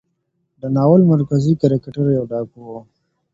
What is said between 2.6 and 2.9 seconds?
و.